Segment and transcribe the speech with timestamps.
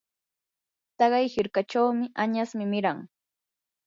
[0.97, 1.87] taqay hirkachaw
[2.23, 2.99] añasmi miran.